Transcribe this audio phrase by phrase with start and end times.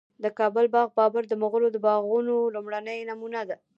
[0.23, 3.57] د کابل باغ بابر د مغلو د باغونو لومړنی نمونه ده